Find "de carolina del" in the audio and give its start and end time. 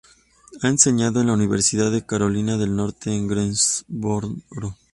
1.91-2.75